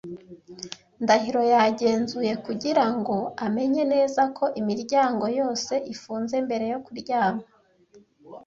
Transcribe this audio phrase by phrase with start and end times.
[1.03, 7.43] Ndahiro yagenzuye kugira ngo amenye neza ko imiryango yose ifunze mbere yo kuryama.